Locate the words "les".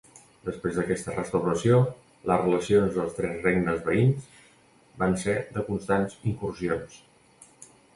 2.31-2.41